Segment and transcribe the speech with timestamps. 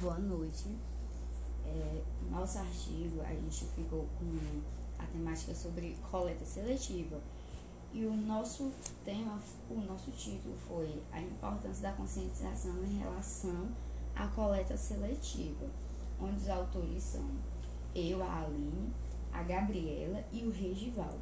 [0.00, 0.78] boa noite.
[1.66, 4.62] É, nosso artigo, a gente ficou com
[4.98, 7.20] a temática sobre coleta seletiva.
[7.92, 8.72] E o nosso
[9.04, 13.68] tema, o nosso título foi a importância da conscientização em relação
[14.16, 15.66] à coleta seletiva,
[16.18, 17.28] onde os autores são
[17.94, 18.90] eu, a Aline,
[19.32, 21.18] a Gabriela e o Regival.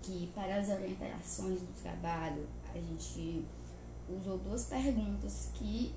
[0.00, 3.44] Que para as orientações do trabalho, a gente
[4.08, 5.94] usou duas perguntas que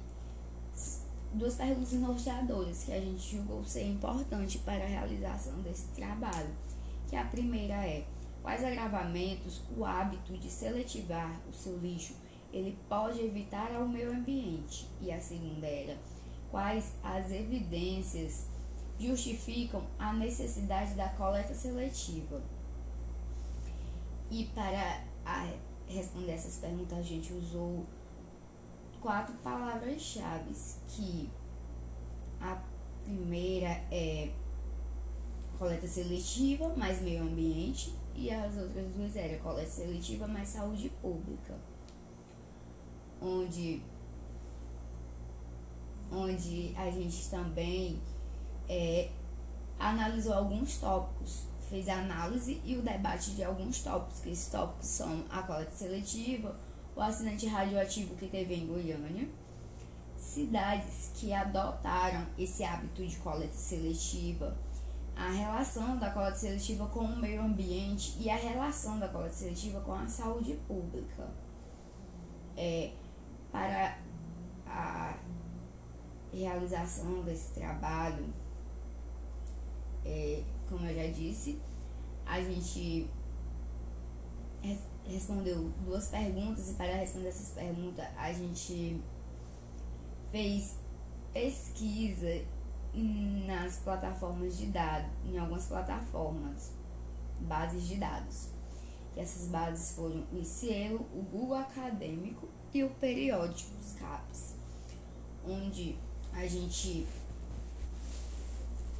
[1.38, 6.50] duas perguntas norteadoras que a gente julgou ser importante para a realização desse trabalho.
[7.08, 8.06] Que a primeira é
[8.42, 12.14] quais agravamentos o hábito de seletivar o seu lixo
[12.52, 14.88] ele pode evitar ao meio ambiente.
[15.02, 15.98] E a segunda era
[16.50, 18.48] quais as evidências
[19.00, 22.42] justificam a necessidade da coleta seletiva.
[24.30, 25.54] E para a,
[25.88, 27.86] responder essas perguntas a gente usou
[29.02, 30.54] quatro palavras-chave,
[30.88, 31.30] que
[32.40, 32.62] a
[33.04, 34.32] primeira é
[35.58, 41.56] coleta seletiva mais meio ambiente e as outras duas eram coleta seletiva mais saúde pública,
[43.22, 43.82] onde
[46.12, 48.00] onde a gente também
[48.70, 49.10] é,
[49.78, 54.88] analisou alguns tópicos, fez a análise e o debate de alguns tópicos, que esses tópicos
[54.88, 56.56] são a coleta seletiva,
[56.98, 59.30] o acidente radioativo que teve em Goiânia,
[60.18, 64.58] cidades que adotaram esse hábito de coleta seletiva,
[65.16, 69.80] a relação da coleta seletiva com o meio ambiente e a relação da coleta seletiva
[69.82, 71.30] com a saúde pública.
[72.58, 72.94] É,
[73.52, 74.00] para
[74.66, 75.20] a
[76.34, 78.26] realização desse trabalho,
[80.04, 81.62] é, como eu já disse,
[82.26, 83.08] a gente
[85.08, 89.02] respondeu duas perguntas e para responder essas perguntas a gente
[90.32, 90.76] fez
[91.34, 92.46] pesquisa
[93.46, 96.72] nas plataformas de dados, em algumas plataformas,
[97.42, 98.48] bases de dados.
[99.16, 104.56] E essas bases foram o Cielo, o Google Acadêmico e o Periódico, os CAPs,
[105.46, 105.98] onde
[106.34, 107.08] a gente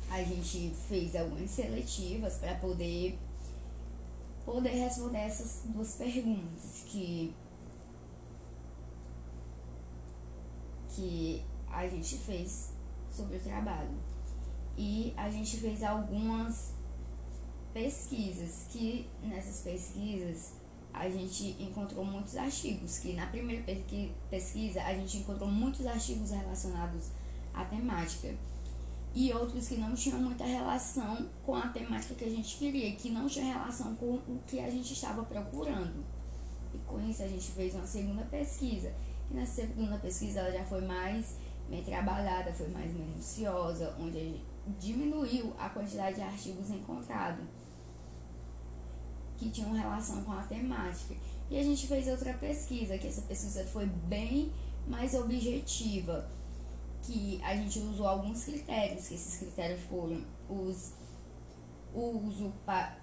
[0.10, 3.20] a gente fez algumas seletivas para poder
[4.48, 7.36] poder responder essas duas perguntas que
[10.96, 12.72] que a gente fez
[13.12, 13.96] sobre o trabalho.
[14.78, 16.72] E a gente fez algumas
[17.74, 20.54] pesquisas que nessas pesquisas
[20.94, 23.64] a gente encontrou muitos artigos, que na primeira
[24.30, 27.12] pesquisa a gente encontrou muitos artigos relacionados
[27.54, 28.34] à temática
[29.18, 33.10] e outros que não tinham muita relação com a temática que a gente queria, que
[33.10, 36.06] não tinha relação com o que a gente estava procurando.
[36.72, 38.94] E com isso a gente fez uma segunda pesquisa.
[39.32, 41.34] E nessa segunda pesquisa ela já foi mais
[41.68, 44.40] bem trabalhada, foi mais minuciosa, onde
[44.80, 47.44] diminuiu a quantidade de artigos encontrados
[49.36, 51.16] que tinham relação com a temática.
[51.50, 54.54] E a gente fez outra pesquisa, que essa pesquisa foi bem
[54.88, 56.30] mais objetiva
[57.08, 60.92] que a gente usou alguns critérios, que esses critérios foram os
[61.94, 62.98] o uso para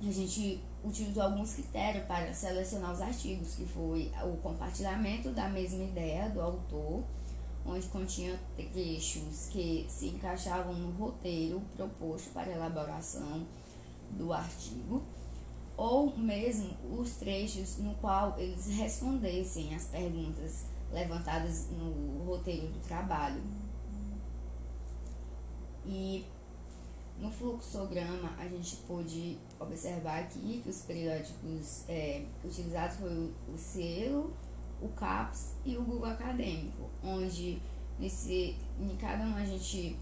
[0.00, 5.84] a gente utilizou alguns critérios para selecionar os artigos, que foi o compartilhamento da mesma
[5.84, 7.04] ideia do autor,
[7.64, 13.46] onde continha trechos que se encaixavam no roteiro proposto para elaboração
[14.10, 15.02] do artigo,
[15.76, 23.42] ou mesmo os trechos no qual eles respondessem as perguntas levantadas no roteiro do trabalho.
[25.84, 26.24] E
[27.18, 34.32] no fluxograma a gente pôde observar aqui que os periódicos é, utilizados foram o selo,
[34.80, 37.60] o CAPS e o Google Acadêmico, onde
[37.98, 39.96] nesse, em cada um a gente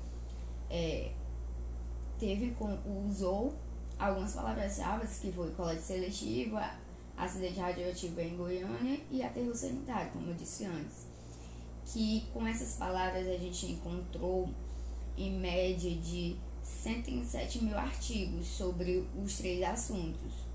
[0.70, 1.12] é,
[2.18, 3.54] teve com, usou
[3.98, 6.70] algumas palavras-chave que foi colete seletiva,
[7.20, 11.06] acidente radioativo em Goiânia e aterro sanitário, como eu disse antes.
[11.86, 14.48] Que com essas palavras a gente encontrou
[15.16, 20.50] em média de 107 mil artigos sobre os três assuntos.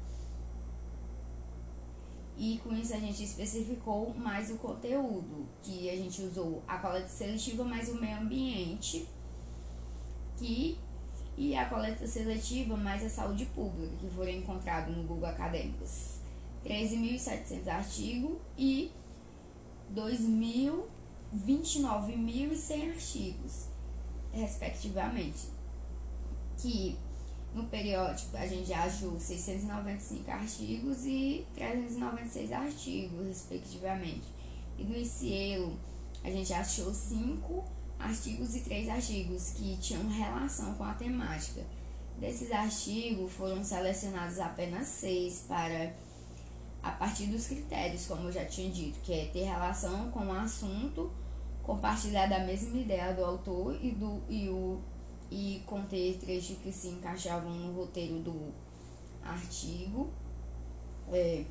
[2.38, 7.08] E com isso a gente especificou mais o conteúdo, que a gente usou a coleta
[7.08, 9.08] seletiva mais o meio ambiente,
[10.38, 10.78] que
[11.38, 16.25] e a coleta seletiva mais a saúde pública, que foram encontrados no Google Acadêmicos.
[16.66, 18.92] 13.700 artigos e
[19.94, 23.68] 2.029.100 artigos,
[24.34, 25.54] respectivamente.
[26.58, 26.98] Que
[27.54, 34.24] no periódico a gente já achou 695 artigos e 396 artigos, respectivamente.
[34.78, 35.78] E no ICIELO
[36.24, 37.64] a gente achou 5
[38.00, 41.62] artigos e três artigos que tinham relação com a temática.
[42.20, 45.94] Desses artigos foram selecionados apenas seis para
[46.86, 50.32] a partir dos critérios, como eu já tinha dito, que é ter relação com o
[50.32, 51.12] assunto,
[51.64, 54.80] compartilhar da mesma ideia do autor e do e o
[55.32, 58.54] e conter trechos que se encaixavam no roteiro do
[59.24, 60.12] artigo.
[61.12, 61.44] É,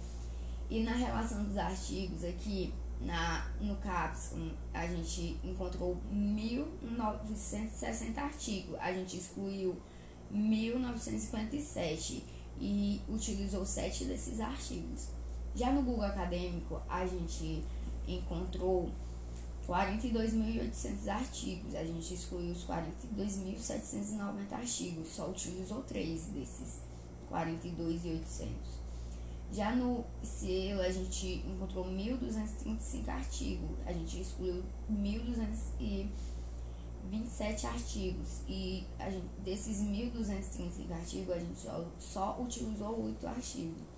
[0.70, 4.34] e na relação dos artigos aqui, na, no CAPS,
[4.72, 8.76] a gente encontrou 1.960 artigos.
[8.78, 9.76] A gente excluiu
[10.32, 12.22] 1.957
[12.60, 15.08] e utilizou sete desses artigos.
[15.55, 17.62] Já no Google Acadêmico, a gente
[18.09, 18.91] encontrou
[19.67, 21.75] 42.800 artigos.
[21.75, 26.83] A gente excluiu os 42.790 artigos, só utilizou três desses
[27.31, 28.49] 42.800.
[29.53, 33.77] Já no Cielo, a gente encontrou 1.235 artigos.
[33.87, 38.41] A gente excluiu 1.227 artigos.
[38.49, 43.94] E gente, desses 1.235 artigos, a gente só, só utilizou 8 artigos.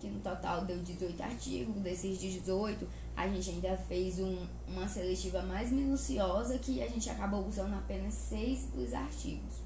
[0.00, 1.76] Que no total deu 18 artigos.
[1.82, 2.86] Desses 18,
[3.16, 8.14] a gente ainda fez um, uma seletiva mais minuciosa que a gente acabou usando apenas
[8.14, 9.60] 6 dos artigos.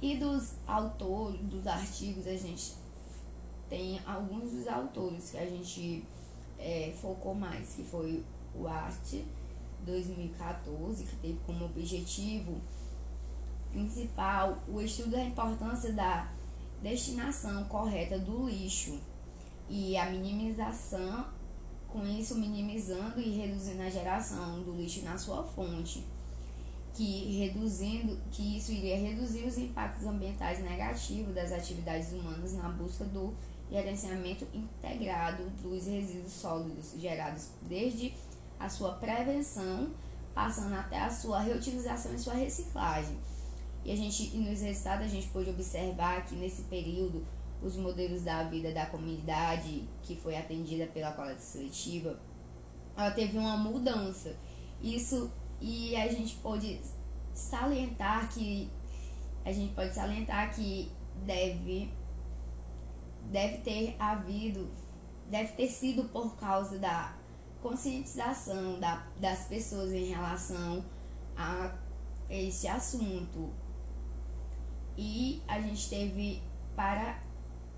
[0.00, 2.74] E dos autores, dos artigos, a gente
[3.68, 6.04] tem alguns dos autores que a gente
[6.58, 8.22] é, focou mais, que foi
[8.54, 9.24] o Arte
[9.84, 12.60] 2014, que teve como objetivo
[13.72, 16.28] principal o estudo da importância da
[16.82, 18.98] destinação correta do lixo
[19.68, 21.26] e a minimização,
[21.88, 26.04] com isso minimizando e reduzindo a geração do lixo na sua fonte,
[26.94, 33.04] que reduzindo que isso iria reduzir os impactos ambientais negativos das atividades humanas na busca
[33.04, 33.34] do
[33.70, 38.14] gerenciamento integrado dos resíduos sólidos gerados desde
[38.58, 39.90] a sua prevenção,
[40.34, 43.16] passando até a sua reutilização e sua reciclagem.
[43.88, 47.24] E a gente, nos resultados a gente pôde observar que nesse período
[47.62, 52.20] os modelos da vida da comunidade que foi atendida pela coleta seletiva,
[52.94, 54.36] ela teve uma mudança.
[54.82, 56.78] Isso e a gente pode
[57.32, 58.70] salientar que
[59.42, 60.92] a gente pode salientar que
[61.24, 61.90] deve
[63.30, 64.68] deve ter havido,
[65.30, 67.16] deve ter sido por causa da
[67.62, 70.84] conscientização da, das pessoas em relação
[71.34, 71.74] a
[72.28, 73.66] esse assunto.
[75.00, 76.42] E a gente teve
[76.74, 77.22] para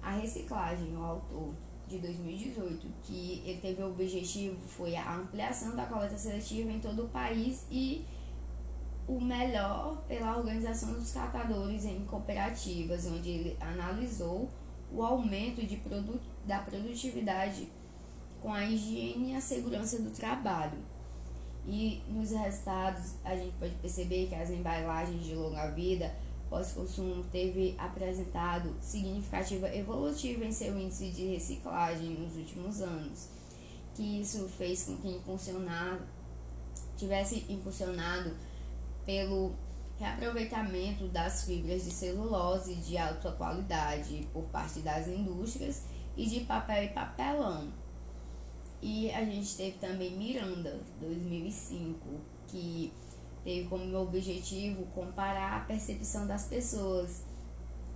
[0.02, 1.54] a reciclagem, o autor
[1.86, 7.04] de 2018, que ele teve o objetivo foi a ampliação da coleta seletiva em todo
[7.04, 8.06] o país e
[9.06, 14.48] o melhor pela organização dos catadores em cooperativas, onde ele analisou
[14.90, 17.68] o aumento de produ da produtividade
[18.40, 20.78] com a higiene e a segurança do trabalho.
[21.66, 26.10] E nos resultados a gente pode perceber que as embalagens de longa vida
[26.50, 33.28] pós-consumo teve apresentado significativa evolutiva em seu índice de reciclagem nos últimos anos,
[33.94, 36.00] que isso fez com que impulsionar,
[36.96, 38.36] tivesse impulsionado
[39.06, 39.54] pelo
[39.98, 45.84] reaproveitamento das fibras de celulose de alta qualidade por parte das indústrias
[46.16, 47.72] e de papel e papelão.
[48.82, 51.98] E a gente teve também Miranda, 2005,
[52.48, 52.90] que
[53.44, 57.22] teve como objetivo comparar a percepção das pessoas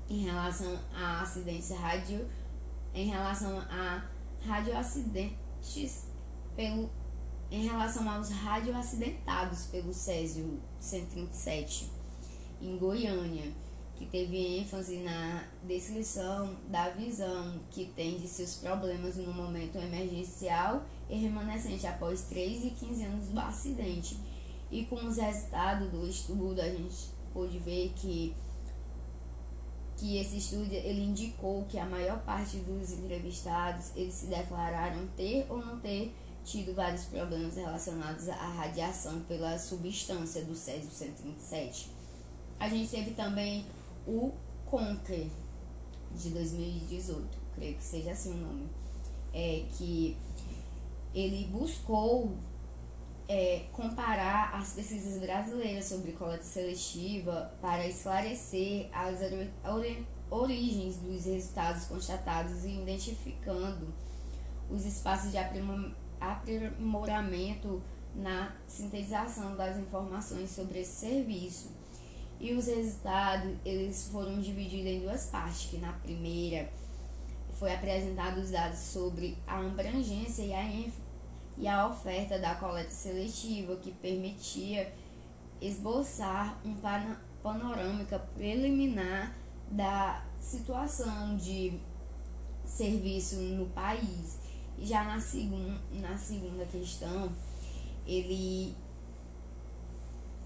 [0.08, 2.26] em relação a acidentes radio,
[2.94, 4.04] em relação a
[4.44, 6.06] radioacidentes
[6.54, 6.90] pelo
[7.50, 11.90] em relação aos radioacidentados pelo Césio 137
[12.60, 13.52] em Goiânia,
[13.96, 20.84] que teve ênfase na descrição da visão que tem de seus problemas no momento emergencial
[21.08, 24.18] e remanescente após 3 e 15 anos do acidente.
[24.74, 28.34] E com os resultados do estudo, a gente pôde ver que
[29.96, 35.46] que esse estudo ele indicou que a maior parte dos entrevistados eles se declararam ter
[35.48, 36.12] ou não ter
[36.44, 41.92] tido vários problemas relacionados à radiação pela substância do Césio 137.
[42.58, 43.64] A gente teve também
[44.08, 44.32] o
[44.66, 45.28] Conquer
[46.16, 48.68] de 2018, creio que seja assim o nome,
[49.32, 50.16] é, que
[51.14, 52.36] ele buscou
[53.28, 59.20] é, comparar as pesquisas brasileiras sobre coleta seletiva para esclarecer as
[60.30, 63.92] origens dos resultados constatados e identificando
[64.70, 65.38] os espaços de
[66.20, 67.82] aprimoramento
[68.14, 71.72] na sintetização das informações sobre esse serviço.
[72.40, 76.68] E os resultados, eles foram divididos em duas partes, que na primeira
[77.58, 80.62] foi apresentado os dados sobre a abrangência e a
[81.56, 84.92] e a oferta da coleta seletiva, que permitia
[85.60, 86.74] esboçar um
[87.42, 89.34] panorâmica preliminar
[89.70, 91.78] da situação de
[92.64, 94.38] serviço no país.
[94.78, 97.30] Já na, segun, na segunda questão,
[98.06, 98.74] ele,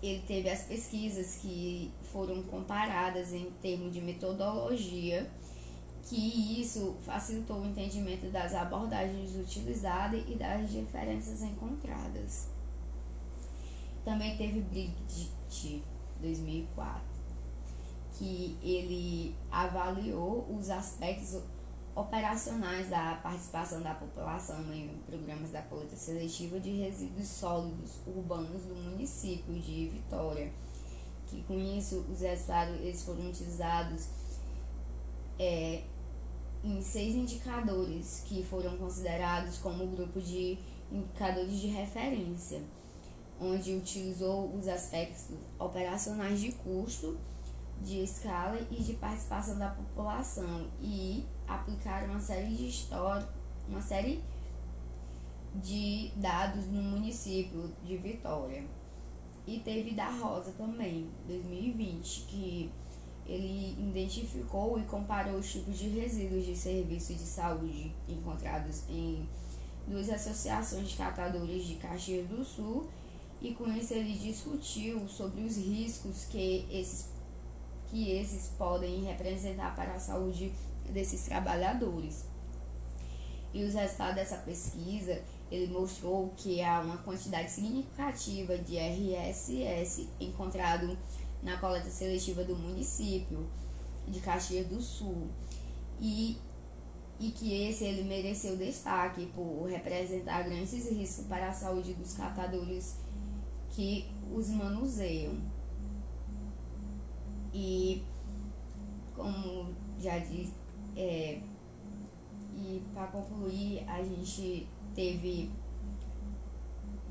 [0.03, 5.29] ele teve as pesquisas que foram comparadas em termos de metodologia,
[6.09, 12.49] que isso facilitou o entendimento das abordagens utilizadas e das diferenças encontradas.
[14.05, 15.85] Também teve Brigitte
[16.19, 17.03] 2004,
[18.15, 21.43] que ele avaliou os aspectos
[21.95, 28.75] operacionais da participação da população em programas da coleta seletiva de resíduos sólidos urbanos do
[28.75, 30.51] município de Vitória,
[31.27, 34.09] que com isso os resultados eles foram utilizados
[35.39, 35.83] é,
[36.63, 40.59] em seis indicadores que foram considerados como grupo de
[40.91, 42.63] indicadores de referência,
[43.41, 45.27] onde utilizou os aspectos
[45.59, 47.17] operacionais de custo,
[47.81, 53.29] de escala e de participação da população e aplicar uma série de história,
[53.69, 54.23] uma série
[55.55, 58.65] de dados no município de Vitória.
[59.47, 62.71] E teve da Rosa também, 2020, que
[63.29, 69.29] ele identificou e comparou os tipos de resíduos de serviços de saúde encontrados em
[69.87, 72.89] duas associações de catadores de Caxias do Sul
[73.41, 77.11] e com isso ele discutiu sobre os riscos que esses,
[77.91, 80.53] que esses podem representar para a saúde
[80.91, 82.25] desses trabalhadores.
[83.53, 90.99] E os resultados dessa pesquisa, ele mostrou que há uma quantidade significativa de RSS encontrado
[91.43, 93.49] na coleta seletiva do município
[94.07, 95.29] de Caxias do Sul.
[96.01, 96.39] E,
[97.19, 102.97] e que esse ele mereceu destaque por representar grandes riscos para a saúde dos catadores
[103.71, 105.37] que os manuseiam.
[107.53, 108.05] E
[109.15, 110.55] como já disse,
[110.97, 111.41] é,
[112.55, 115.51] e para concluir, a gente teve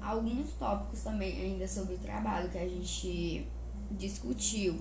[0.01, 3.47] alguns tópicos também ainda sobre o trabalho que a gente
[3.91, 4.79] discutiu,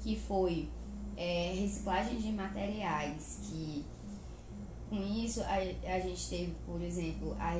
[0.00, 0.68] que foi
[1.16, 3.84] é, reciclagem de materiais, que
[4.88, 7.52] com isso a, a gente teve, por exemplo, a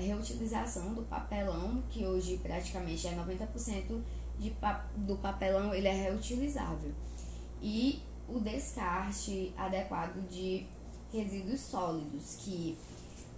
[0.00, 4.00] reutilização do papelão, que hoje praticamente é 90%
[4.38, 4.54] de,
[4.96, 6.92] do papelão ele é reutilizável.
[7.62, 10.66] E o descarte adequado de
[11.12, 12.76] resíduos sólidos, que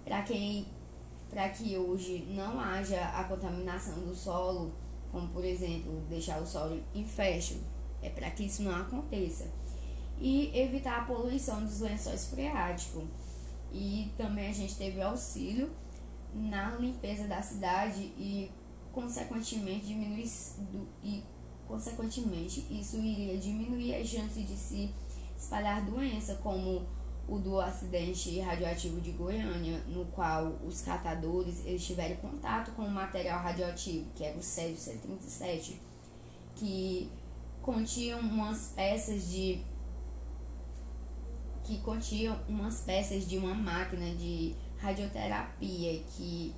[0.03, 0.65] para quem
[1.29, 4.73] para que hoje não haja a contaminação do solo,
[5.11, 7.57] como por exemplo deixar o solo em fecho,
[8.01, 9.47] é para que isso não aconteça.
[10.19, 13.03] E evitar a poluição dos lençóis freáticos.
[13.71, 15.69] E também a gente teve auxílio
[16.33, 18.51] na limpeza da cidade e
[18.91, 20.27] consequentemente diminuir
[20.71, 21.23] do, e
[21.69, 24.91] Consequentemente, isso iria diminuir as chances de se
[25.37, 26.81] espalhar doença, como
[27.29, 32.91] o do acidente radioativo de Goiânia, no qual os catadores eles tiveram contato com o
[32.91, 35.79] material radioativo, que era o Césio 137,
[36.55, 37.09] que
[37.61, 39.61] continham umas peças de
[41.63, 46.51] que continham umas peças de uma máquina de radioterapia que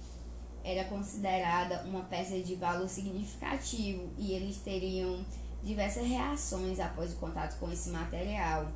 [0.63, 5.25] era considerada uma peça de valor significativo e eles teriam
[5.61, 8.71] diversas reações após o contato com esse material.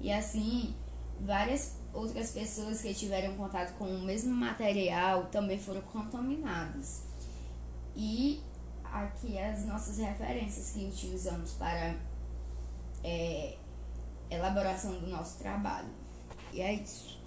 [0.00, 0.74] E assim,
[1.20, 7.02] várias outras pessoas que tiveram contato com o mesmo material também foram contaminadas.
[7.94, 8.42] E
[8.84, 11.96] aqui as nossas referências que utilizamos para
[13.04, 13.56] é,
[14.30, 15.88] elaboração do nosso trabalho.
[16.52, 17.19] E é isso.